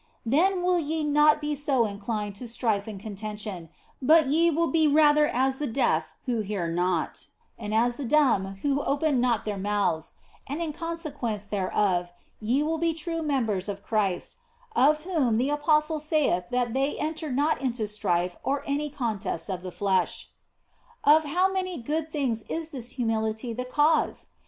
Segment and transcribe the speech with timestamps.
[0.25, 3.69] Then will ye not be so inclined OF FOLIGNO 115 to strife and contention,
[4.01, 7.27] but ye will be rather as the deaf who hear not,
[7.59, 10.15] and as the dumb who open not their mouths,
[10.49, 14.37] and in consequence thereof ye will be true members of Christ,
[14.75, 19.61] of whom the apostle saith that they enter not into strife or any contest of
[19.61, 20.31] the flesh.
[21.03, 24.29] Of how many good things is this humility the cause